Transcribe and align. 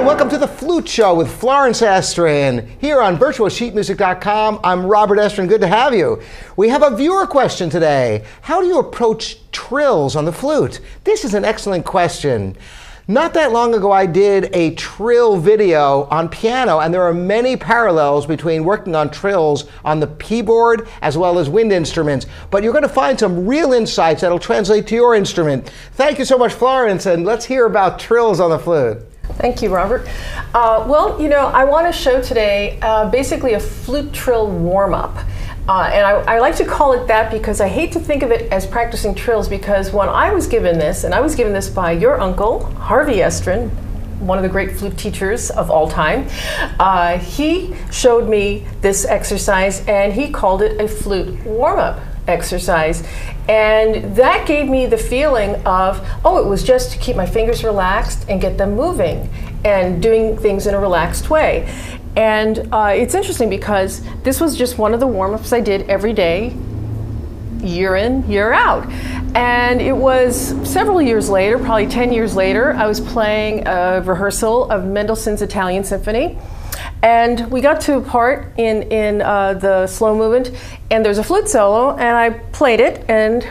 and 0.00 0.06
welcome 0.06 0.30
to 0.30 0.38
the 0.38 0.48
Flute 0.48 0.88
Show 0.88 1.14
with 1.14 1.30
Florence 1.30 1.82
Estrin 1.82 2.66
here 2.80 3.02
on 3.02 3.18
virtualsheetmusic.com. 3.18 4.60
I'm 4.64 4.86
Robert 4.86 5.18
Estrin. 5.18 5.46
Good 5.46 5.60
to 5.60 5.66
have 5.66 5.92
you. 5.92 6.22
We 6.56 6.70
have 6.70 6.82
a 6.82 6.96
viewer 6.96 7.26
question 7.26 7.68
today. 7.68 8.24
How 8.40 8.62
do 8.62 8.66
you 8.66 8.78
approach 8.78 9.36
trills 9.52 10.16
on 10.16 10.24
the 10.24 10.32
flute? 10.32 10.80
This 11.04 11.26
is 11.26 11.34
an 11.34 11.44
excellent 11.44 11.84
question. 11.84 12.56
Not 13.08 13.34
that 13.34 13.52
long 13.52 13.74
ago, 13.74 13.92
I 13.92 14.06
did 14.06 14.48
a 14.56 14.74
trill 14.74 15.36
video 15.36 16.04
on 16.04 16.30
piano, 16.30 16.78
and 16.78 16.94
there 16.94 17.02
are 17.02 17.12
many 17.12 17.58
parallels 17.58 18.24
between 18.24 18.64
working 18.64 18.96
on 18.96 19.10
trills 19.10 19.66
on 19.84 20.00
the 20.00 20.06
keyboard 20.06 20.88
as 21.02 21.18
well 21.18 21.38
as 21.38 21.50
wind 21.50 21.72
instruments. 21.72 22.24
But 22.50 22.62
you're 22.62 22.72
going 22.72 22.84
to 22.84 22.88
find 22.88 23.18
some 23.18 23.46
real 23.46 23.74
insights 23.74 24.22
that'll 24.22 24.38
translate 24.38 24.86
to 24.86 24.94
your 24.94 25.14
instrument. 25.14 25.68
Thank 25.92 26.18
you 26.18 26.24
so 26.24 26.38
much, 26.38 26.54
Florence, 26.54 27.04
and 27.04 27.26
let's 27.26 27.44
hear 27.44 27.66
about 27.66 27.98
trills 27.98 28.40
on 28.40 28.48
the 28.48 28.58
flute. 28.58 29.09
Thank 29.34 29.62
you, 29.62 29.74
Robert. 29.74 30.08
Uh, 30.54 30.84
well, 30.88 31.20
you 31.20 31.28
know, 31.28 31.46
I 31.46 31.64
want 31.64 31.86
to 31.86 31.92
show 31.92 32.20
today 32.20 32.78
uh, 32.82 33.10
basically 33.10 33.54
a 33.54 33.60
flute 33.60 34.12
trill 34.12 34.50
warm 34.50 34.94
up. 34.94 35.16
Uh, 35.68 35.90
and 35.92 36.04
I, 36.04 36.34
I, 36.34 36.38
like 36.40 36.56
to 36.56 36.64
call 36.64 36.94
it 36.94 37.06
that 37.06 37.30
because 37.30 37.60
I 37.60 37.68
hate 37.68 37.92
to 37.92 38.00
think 38.00 38.22
of 38.22 38.32
it 38.32 38.50
as 38.50 38.66
practicing 38.66 39.14
trills 39.14 39.48
because 39.48 39.92
when 39.92 40.08
I 40.08 40.32
was 40.32 40.46
given 40.48 40.78
this, 40.78 41.04
and 41.04 41.14
I 41.14 41.20
was 41.20 41.36
given 41.36 41.52
this 41.52 41.68
by 41.68 41.92
your 41.92 42.20
uncle, 42.20 42.64
Harvey 42.74 43.16
Estrin, 43.16 43.70
one 44.18 44.36
of 44.36 44.42
the 44.42 44.48
great 44.48 44.76
flute 44.76 44.98
teachers 44.98 45.50
of 45.50 45.70
all 45.70 45.88
time, 45.88 46.28
uh, 46.80 47.18
he 47.18 47.74
showed 47.92 48.28
me 48.28 48.66
this 48.80 49.04
exercise 49.04 49.86
and 49.86 50.12
he 50.12 50.30
called 50.30 50.62
it 50.62 50.80
a 50.80 50.88
flute 50.88 51.40
warm 51.44 51.78
up 51.78 52.00
exercise. 52.30 53.06
And 53.48 54.16
that 54.16 54.46
gave 54.46 54.68
me 54.68 54.86
the 54.86 54.98
feeling 54.98 55.56
of, 55.66 56.06
oh, 56.24 56.38
it 56.38 56.46
was 56.48 56.62
just 56.62 56.92
to 56.92 56.98
keep 56.98 57.16
my 57.16 57.26
fingers 57.26 57.64
relaxed 57.64 58.26
and 58.28 58.40
get 58.40 58.58
them 58.58 58.74
moving 58.74 59.28
and 59.64 60.02
doing 60.02 60.36
things 60.38 60.66
in 60.66 60.74
a 60.74 60.80
relaxed 60.80 61.30
way. 61.30 61.68
And 62.16 62.68
uh, 62.72 62.92
it's 62.94 63.14
interesting 63.14 63.50
because 63.50 64.02
this 64.22 64.40
was 64.40 64.56
just 64.56 64.78
one 64.78 64.94
of 64.94 65.00
the 65.00 65.06
warm 65.06 65.34
ups 65.34 65.52
I 65.52 65.60
did 65.60 65.88
every 65.88 66.12
day, 66.12 66.56
year 67.60 67.96
in, 67.96 68.28
year 68.28 68.52
out. 68.52 68.90
And 69.34 69.80
it 69.80 69.92
was 69.92 70.54
several 70.68 71.00
years 71.00 71.30
later, 71.30 71.58
probably 71.58 71.86
10 71.86 72.12
years 72.12 72.34
later, 72.34 72.72
I 72.72 72.86
was 72.86 73.00
playing 73.00 73.66
a 73.66 74.02
rehearsal 74.04 74.70
of 74.70 74.84
Mendelssohn's 74.84 75.42
Italian 75.42 75.84
Symphony. 75.84 76.36
And 77.02 77.50
we 77.50 77.60
got 77.60 77.80
to 77.82 77.96
a 77.98 78.00
part 78.00 78.52
in, 78.56 78.82
in 78.84 79.22
uh, 79.22 79.54
the 79.54 79.86
slow 79.86 80.16
movement, 80.16 80.50
and 80.90 81.04
there's 81.04 81.18
a 81.18 81.24
flute 81.24 81.48
solo, 81.48 81.96
and 81.96 82.16
I 82.16 82.30
played 82.30 82.80
it, 82.80 83.04
and 83.08 83.44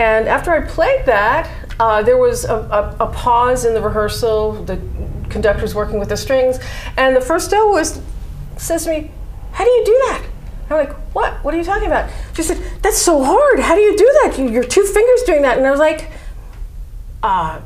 And 0.00 0.28
after 0.28 0.50
I 0.50 0.62
played 0.62 1.04
that, 1.04 1.50
uh, 1.78 2.02
there 2.02 2.16
was 2.16 2.46
a, 2.46 2.54
a, 2.54 3.04
a, 3.04 3.06
pause 3.12 3.66
in 3.66 3.74
the 3.74 3.82
rehearsal. 3.82 4.52
The 4.64 4.80
conductor's 5.28 5.74
working 5.74 5.98
with 5.98 6.08
the 6.08 6.16
strings, 6.16 6.58
and 6.96 7.14
the 7.14 7.20
first 7.20 7.50
soloist 7.50 8.00
says 8.56 8.84
to 8.84 8.90
me, 8.90 9.10
"How 9.52 9.64
do 9.64 9.70
you 9.70 9.84
do 9.84 9.92
that?" 10.08 10.22
I'm 10.70 10.76
like, 10.76 10.92
"What? 11.14 11.34
What 11.44 11.52
are 11.52 11.56
you 11.56 11.64
talking 11.64 11.86
about?" 11.86 12.10
She 12.34 12.42
said, 12.42 12.58
"That's 12.82 12.98
so 12.98 13.22
hard. 13.24 13.58
How 13.58 13.74
do 13.74 13.80
you 13.80 13.96
do 13.96 14.10
that? 14.22 14.38
You, 14.38 14.48
your 14.48 14.64
two 14.64 14.84
fingers 14.84 15.22
doing 15.24 15.42
that?" 15.42 15.58
And 15.58 15.66
I 15.66 15.70
was 15.70 15.80
like, 15.80 16.10
uh, 17.22 17.60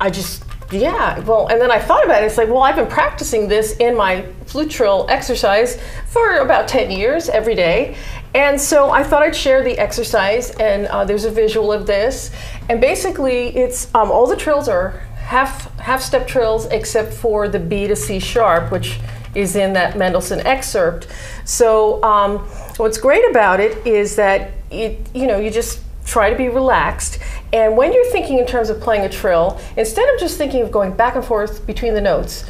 "I 0.00 0.10
just." 0.10 0.44
Yeah, 0.72 1.20
well, 1.20 1.46
and 1.48 1.60
then 1.60 1.70
I 1.70 1.78
thought 1.78 2.04
about 2.04 2.22
it. 2.22 2.26
It's 2.26 2.38
like, 2.38 2.48
well, 2.48 2.62
I've 2.62 2.74
been 2.74 2.88
practicing 2.88 3.46
this 3.48 3.76
in 3.76 3.94
my 3.94 4.24
flute 4.46 4.70
trill 4.70 5.06
exercise 5.08 5.78
for 6.06 6.38
about 6.38 6.66
10 6.66 6.90
years 6.90 7.28
every 7.28 7.54
day. 7.54 7.96
And 8.34 8.60
so 8.60 8.90
I 8.90 9.04
thought 9.04 9.22
I'd 9.22 9.36
share 9.36 9.62
the 9.62 9.78
exercise, 9.78 10.50
and 10.52 10.86
uh, 10.86 11.04
there's 11.04 11.26
a 11.26 11.30
visual 11.30 11.70
of 11.72 11.86
this. 11.86 12.32
And 12.68 12.80
basically, 12.80 13.54
it's 13.56 13.94
um, 13.94 14.10
all 14.10 14.26
the 14.26 14.36
trills 14.36 14.68
are 14.68 15.02
half 15.18 15.78
half 15.78 16.02
step 16.02 16.26
trills 16.26 16.66
except 16.66 17.12
for 17.12 17.48
the 17.48 17.58
B 17.58 17.86
to 17.86 17.94
C 17.94 18.18
sharp, 18.18 18.72
which 18.72 18.98
is 19.34 19.56
in 19.56 19.72
that 19.74 19.96
Mendelssohn 19.96 20.40
excerpt. 20.40 21.08
So 21.44 22.02
um, 22.02 22.38
what's 22.76 22.98
great 22.98 23.28
about 23.30 23.60
it 23.60 23.86
is 23.86 24.16
that 24.16 24.52
it, 24.70 25.06
you 25.14 25.26
know, 25.26 25.38
you 25.38 25.50
just 25.50 25.80
try 26.04 26.30
to 26.30 26.36
be 26.36 26.48
relaxed. 26.48 27.18
And 27.52 27.76
when 27.76 27.92
you're 27.92 28.10
thinking 28.10 28.38
in 28.38 28.46
terms 28.46 28.70
of 28.70 28.80
playing 28.80 29.04
a 29.04 29.08
trill, 29.08 29.60
instead 29.76 30.12
of 30.12 30.20
just 30.20 30.36
thinking 30.38 30.62
of 30.62 30.70
going 30.70 30.94
back 30.94 31.14
and 31.14 31.24
forth 31.24 31.66
between 31.66 31.94
the 31.94 32.00
notes, 32.00 32.44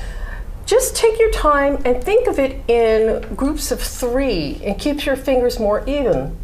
just 0.67 0.97
take 0.97 1.19
your 1.19 1.31
time 1.31 1.81
and 1.85 2.03
think 2.03 2.27
of 2.27 2.39
it 2.39 2.63
in 2.69 3.35
groups 3.35 3.71
of 3.71 3.81
three 3.81 4.61
and 4.65 4.79
keep 4.79 5.05
your 5.05 5.17
fingers 5.17 5.59
more 5.59 5.87
even. 5.87 6.37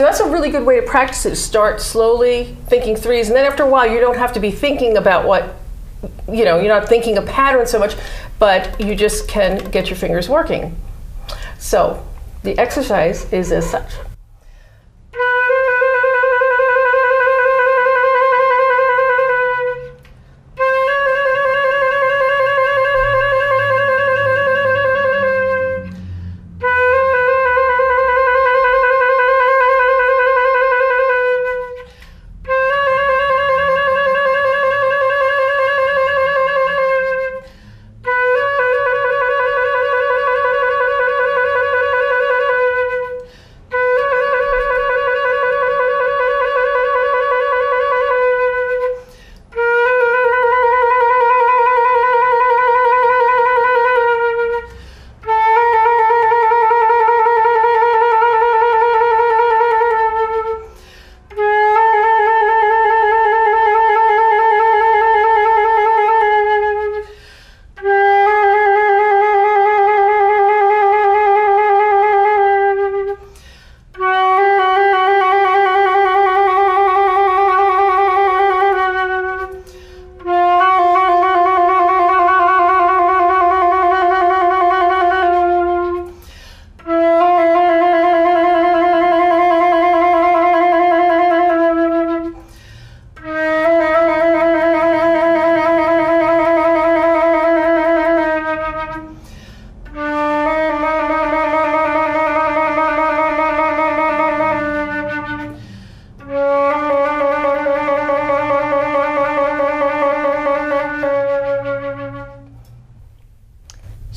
So 0.00 0.06
that's 0.06 0.20
a 0.20 0.30
really 0.30 0.48
good 0.48 0.64
way 0.64 0.80
to 0.80 0.86
practice 0.86 1.26
it. 1.26 1.36
Start 1.36 1.78
slowly 1.78 2.56
thinking 2.68 2.96
threes, 2.96 3.26
and 3.26 3.36
then 3.36 3.44
after 3.44 3.64
a 3.64 3.68
while, 3.68 3.86
you 3.86 4.00
don't 4.00 4.16
have 4.16 4.32
to 4.32 4.40
be 4.40 4.50
thinking 4.50 4.96
about 4.96 5.26
what, 5.26 5.56
you 6.26 6.46
know, 6.46 6.58
you're 6.58 6.74
not 6.74 6.88
thinking 6.88 7.18
a 7.18 7.20
pattern 7.20 7.66
so 7.66 7.78
much, 7.78 7.96
but 8.38 8.80
you 8.80 8.94
just 8.94 9.28
can 9.28 9.58
get 9.70 9.90
your 9.90 9.98
fingers 9.98 10.26
working. 10.26 10.74
So 11.58 12.02
the 12.44 12.58
exercise 12.58 13.30
is 13.30 13.52
as 13.52 13.70
such. 13.70 13.92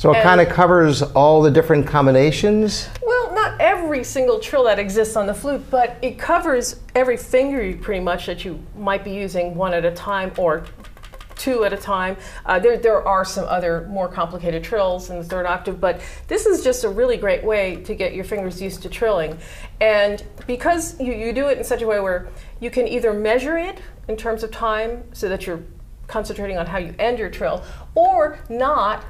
So 0.04 0.12
it 0.12 0.22
kind 0.22 0.38
of 0.38 0.50
covers 0.50 1.00
all 1.00 1.40
the 1.40 1.50
different 1.50 1.86
combinations? 1.86 2.90
Well, 3.00 3.32
not 3.34 3.58
every 3.58 4.04
single 4.04 4.38
trill 4.38 4.64
that 4.64 4.78
exists 4.78 5.16
on 5.16 5.26
the 5.26 5.32
flute, 5.32 5.70
but 5.70 5.96
it 6.02 6.18
covers 6.18 6.78
every 6.94 7.16
finger 7.16 7.74
pretty 7.78 8.02
much 8.02 8.26
that 8.26 8.44
you 8.44 8.62
might 8.76 9.02
be 9.02 9.12
using 9.12 9.54
one 9.54 9.72
at 9.72 9.86
a 9.86 9.92
time 9.92 10.30
or 10.36 10.66
two 11.36 11.64
at 11.64 11.72
a 11.72 11.78
time. 11.78 12.18
Uh, 12.44 12.58
there, 12.58 12.76
there 12.76 13.02
are 13.08 13.24
some 13.24 13.46
other 13.46 13.86
more 13.88 14.06
complicated 14.06 14.62
trills 14.62 15.08
in 15.08 15.16
the 15.16 15.24
third 15.24 15.46
octave, 15.46 15.80
but 15.80 16.02
this 16.28 16.44
is 16.44 16.62
just 16.62 16.84
a 16.84 16.88
really 16.90 17.16
great 17.16 17.42
way 17.42 17.76
to 17.76 17.94
get 17.94 18.14
your 18.14 18.24
fingers 18.24 18.60
used 18.60 18.82
to 18.82 18.90
trilling. 18.90 19.38
And 19.80 20.22
because 20.46 21.00
you, 21.00 21.14
you 21.14 21.32
do 21.32 21.46
it 21.46 21.56
in 21.56 21.64
such 21.64 21.80
a 21.80 21.86
way 21.86 21.98
where 22.00 22.28
you 22.60 22.68
can 22.70 22.86
either 22.86 23.14
measure 23.14 23.56
it 23.56 23.80
in 24.08 24.18
terms 24.18 24.42
of 24.42 24.50
time 24.50 25.02
so 25.14 25.30
that 25.30 25.46
you're 25.46 25.62
concentrating 26.08 26.58
on 26.58 26.66
how 26.66 26.76
you 26.76 26.94
end 26.98 27.18
your 27.18 27.30
trill, 27.30 27.64
or 27.94 28.38
not 28.50 29.02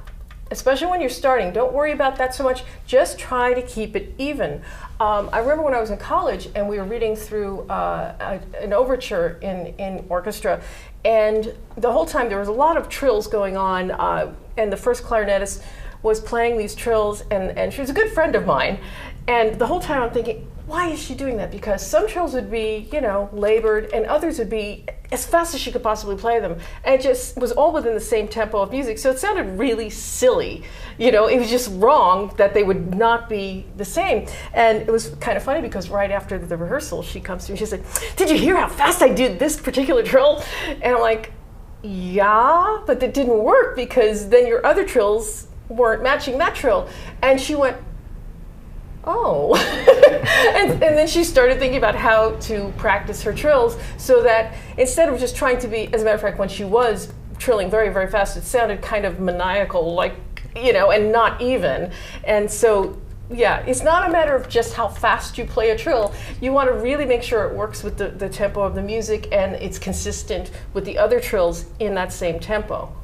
especially 0.54 0.86
when 0.86 1.00
you're 1.00 1.10
starting. 1.10 1.52
Don't 1.52 1.72
worry 1.72 1.90
about 1.90 2.16
that 2.16 2.32
so 2.32 2.44
much. 2.44 2.62
Just 2.86 3.18
try 3.18 3.52
to 3.54 3.62
keep 3.62 3.96
it 3.96 4.14
even. 4.18 4.62
Um, 5.00 5.28
I 5.32 5.40
remember 5.40 5.64
when 5.64 5.74
I 5.74 5.80
was 5.80 5.90
in 5.90 5.98
college 5.98 6.48
and 6.54 6.68
we 6.68 6.78
were 6.78 6.84
reading 6.84 7.16
through 7.16 7.62
uh, 7.68 8.14
a, 8.20 8.62
an 8.64 8.72
overture 8.72 9.38
in, 9.42 9.74
in 9.78 10.06
orchestra, 10.08 10.62
and 11.04 11.52
the 11.76 11.90
whole 11.90 12.06
time 12.06 12.28
there 12.28 12.38
was 12.38 12.48
a 12.48 12.52
lot 12.52 12.76
of 12.76 12.88
trills 12.88 13.26
going 13.26 13.56
on, 13.56 13.90
uh, 13.90 14.32
and 14.56 14.72
the 14.72 14.76
first 14.76 15.02
clarinetist 15.02 15.60
was 16.04 16.20
playing 16.20 16.58
these 16.58 16.74
trills, 16.74 17.22
and, 17.32 17.58
and 17.58 17.72
she 17.72 17.80
was 17.80 17.90
a 17.90 17.94
good 17.94 18.12
friend 18.12 18.36
of 18.36 18.46
mine. 18.46 18.78
And 19.26 19.58
the 19.58 19.66
whole 19.66 19.80
time 19.80 20.02
I'm 20.02 20.10
thinking, 20.10 20.46
why 20.66 20.88
is 20.88 21.02
she 21.02 21.14
doing 21.14 21.36
that? 21.38 21.50
Because 21.50 21.86
some 21.86 22.06
trills 22.06 22.34
would 22.34 22.50
be, 22.50 22.88
you 22.92 23.00
know, 23.00 23.28
labored, 23.32 23.90
and 23.92 24.06
others 24.06 24.38
would 24.38 24.50
be 24.50 24.86
as 25.12 25.24
fast 25.24 25.54
as 25.54 25.60
she 25.60 25.72
could 25.72 25.82
possibly 25.82 26.16
play 26.16 26.40
them. 26.40 26.58
And 26.84 26.94
it 26.94 27.02
just 27.02 27.36
was 27.38 27.52
all 27.52 27.72
within 27.72 27.94
the 27.94 28.00
same 28.00 28.28
tempo 28.28 28.60
of 28.60 28.70
music. 28.70 28.98
So 28.98 29.10
it 29.10 29.18
sounded 29.18 29.58
really 29.58 29.88
silly. 29.88 30.62
You 30.98 31.10
know, 31.10 31.26
it 31.26 31.38
was 31.38 31.50
just 31.50 31.70
wrong 31.72 32.34
that 32.36 32.52
they 32.52 32.62
would 32.62 32.94
not 32.94 33.28
be 33.28 33.66
the 33.76 33.84
same. 33.84 34.26
And 34.52 34.82
it 34.82 34.90
was 34.90 35.10
kind 35.20 35.36
of 35.36 35.42
funny 35.42 35.60
because 35.60 35.88
right 35.88 36.10
after 36.10 36.38
the 36.38 36.56
rehearsal, 36.56 37.02
she 37.02 37.20
comes 37.20 37.46
to 37.46 37.52
me, 37.52 37.58
she's 37.58 37.72
like, 37.72 37.84
Did 38.16 38.30
you 38.30 38.38
hear 38.38 38.56
how 38.56 38.68
fast 38.68 39.02
I 39.02 39.10
did 39.10 39.38
this 39.38 39.58
particular 39.58 40.02
trill? 40.02 40.42
And 40.68 40.96
I'm 40.96 41.00
like, 41.00 41.32
Yeah, 41.82 42.82
but 42.86 43.02
it 43.02 43.14
didn't 43.14 43.42
work 43.42 43.76
because 43.76 44.28
then 44.28 44.46
your 44.46 44.64
other 44.66 44.84
trills 44.84 45.48
weren't 45.68 46.02
matching 46.02 46.38
that 46.38 46.54
trill. 46.54 46.88
And 47.22 47.40
she 47.40 47.54
went, 47.54 47.76
oh. 49.04 49.54
and, 50.54 50.72
and, 50.72 50.96
then 50.96 51.06
she 51.06 51.24
started 51.24 51.58
thinking 51.58 51.78
about 51.78 51.94
how 51.94 52.32
to 52.36 52.72
practice 52.76 53.22
her 53.22 53.32
trills 53.32 53.76
so 53.96 54.22
that 54.22 54.54
instead 54.78 55.08
of 55.08 55.18
just 55.18 55.36
trying 55.36 55.58
to 55.58 55.68
be, 55.68 55.92
as 55.92 56.02
a 56.02 56.04
matter 56.04 56.16
of 56.16 56.20
fact, 56.20 56.38
when 56.38 56.48
she 56.48 56.64
was 56.64 57.12
trilling 57.38 57.70
very, 57.70 57.92
very 57.92 58.10
fast, 58.10 58.36
it 58.36 58.44
sounded 58.44 58.82
kind 58.82 59.04
of 59.04 59.20
maniacal, 59.20 59.94
like, 59.94 60.14
you 60.56 60.72
know, 60.72 60.90
and 60.90 61.12
not 61.12 61.40
even. 61.40 61.90
And 62.24 62.50
so, 62.50 63.00
yeah, 63.30 63.60
it's 63.66 63.82
not 63.82 64.08
a 64.08 64.12
matter 64.12 64.34
of 64.34 64.48
just 64.48 64.74
how 64.74 64.88
fast 64.88 65.38
you 65.38 65.44
play 65.44 65.70
a 65.70 65.78
trill. 65.78 66.14
You 66.40 66.52
want 66.52 66.68
to 66.68 66.74
really 66.74 67.06
make 67.06 67.22
sure 67.22 67.44
it 67.44 67.54
works 67.54 67.82
with 67.82 67.96
the, 67.96 68.08
the 68.08 68.28
tempo 68.28 68.62
of 68.62 68.74
the 68.74 68.82
music 68.82 69.28
and 69.32 69.54
it's 69.56 69.78
consistent 69.78 70.50
with 70.72 70.84
the 70.84 70.98
other 70.98 71.20
trills 71.20 71.66
in 71.78 71.94
that 71.94 72.12
same 72.12 72.38
tempo. 72.38 72.94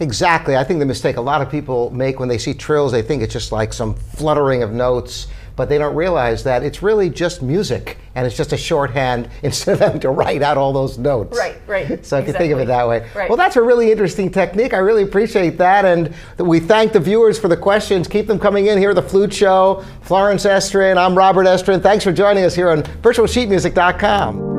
Exactly. 0.00 0.56
I 0.56 0.64
think 0.64 0.80
the 0.80 0.86
mistake 0.86 1.16
a 1.16 1.20
lot 1.20 1.40
of 1.40 1.50
people 1.50 1.90
make 1.90 2.18
when 2.18 2.28
they 2.28 2.38
see 2.38 2.54
trills, 2.54 2.92
they 2.92 3.02
think 3.02 3.22
it's 3.22 3.32
just 3.32 3.52
like 3.52 3.72
some 3.72 3.94
fluttering 3.94 4.62
of 4.62 4.72
notes 4.72 5.28
but 5.56 5.68
they 5.68 5.78
don't 5.78 5.94
realize 5.94 6.44
that 6.44 6.62
it's 6.62 6.82
really 6.82 7.08
just 7.08 7.42
music 7.42 7.96
and 8.14 8.26
it's 8.26 8.36
just 8.36 8.52
a 8.52 8.56
shorthand 8.56 9.28
instead 9.42 9.74
of 9.74 9.80
having 9.80 10.00
to 10.00 10.10
write 10.10 10.42
out 10.42 10.56
all 10.56 10.72
those 10.72 10.98
notes. 10.98 11.36
Right, 11.38 11.56
right. 11.66 11.84
So 12.04 12.18
if 12.18 12.24
exactly. 12.24 12.26
you 12.26 12.38
think 12.38 12.52
of 12.52 12.58
it 12.60 12.66
that 12.66 12.88
way. 12.88 13.08
Right. 13.14 13.28
Well, 13.28 13.36
that's 13.36 13.56
a 13.56 13.62
really 13.62 13.90
interesting 13.90 14.30
technique. 14.30 14.74
I 14.74 14.78
really 14.78 15.02
appreciate 15.02 15.58
that. 15.58 15.84
And 15.84 16.14
we 16.38 16.60
thank 16.60 16.92
the 16.92 17.00
viewers 17.00 17.38
for 17.38 17.48
the 17.48 17.56
questions. 17.56 18.08
Keep 18.08 18.26
them 18.26 18.38
coming 18.38 18.66
in 18.66 18.78
here 18.78 18.90
at 18.90 18.96
the 18.96 19.02
Flute 19.02 19.32
Show. 19.32 19.84
Florence 20.02 20.44
Estrin, 20.44 20.96
I'm 20.96 21.16
Robert 21.16 21.46
Estrin. 21.46 21.82
Thanks 21.82 22.04
for 22.04 22.12
joining 22.12 22.44
us 22.44 22.54
here 22.54 22.70
on 22.70 22.82
virtualsheetmusic.com. 22.82 24.53